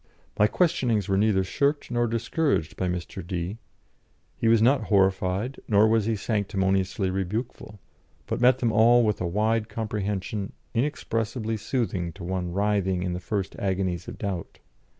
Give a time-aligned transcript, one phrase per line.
[0.39, 3.21] My questionings were neither shirked nor discouraged by Mr.
[3.27, 3.59] D;
[4.35, 7.79] he was not horrified nor was he sanctimoniously rebukeful,
[8.25, 13.19] but met them all with a wide comprehension inexpressibly soothing to one writhing in the
[13.19, 14.57] first agonies of doubt.